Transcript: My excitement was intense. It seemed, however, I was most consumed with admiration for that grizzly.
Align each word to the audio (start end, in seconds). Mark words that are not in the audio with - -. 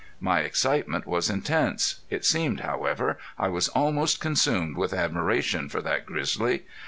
My 0.19 0.39
excitement 0.39 1.05
was 1.05 1.29
intense. 1.29 1.99
It 2.09 2.25
seemed, 2.25 2.61
however, 2.61 3.19
I 3.37 3.49
was 3.49 3.69
most 3.75 4.19
consumed 4.19 4.75
with 4.75 4.93
admiration 4.93 5.69
for 5.69 5.79
that 5.83 6.07
grizzly. 6.07 6.63